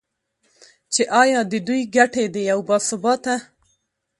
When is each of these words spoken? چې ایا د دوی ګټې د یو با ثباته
چې 0.93 1.01
ایا 1.21 1.39
د 1.51 1.53
دوی 1.67 1.81
ګټې 1.95 2.25
د 2.33 2.35
یو 2.49 2.59
با 2.67 2.77
ثباته 2.87 3.35